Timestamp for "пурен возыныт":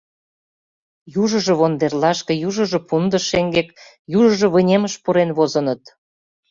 5.03-5.81